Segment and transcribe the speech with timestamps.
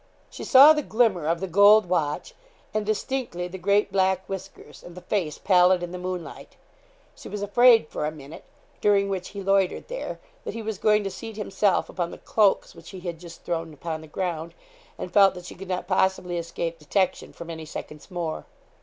[0.31, 2.33] She saw the glimmer of the gold watch,
[2.73, 6.55] and, distinctly, the great black whiskers, and the face pallid in the moonlight.
[7.15, 8.43] She was afraid for a minute,
[8.81, 12.73] during which he loitered there, that he was going to seat himself upon the cloaks
[12.73, 14.55] which he had just thrown upon the ground,
[14.97, 18.47] and felt that she could not possibly escape detection for many seconds more.